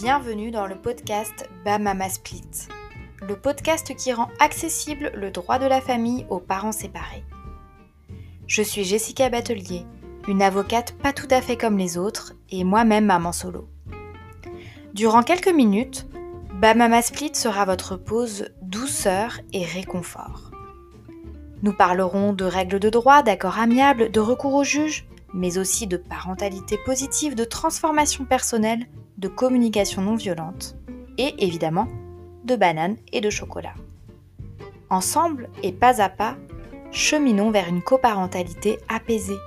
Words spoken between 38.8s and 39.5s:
apaisée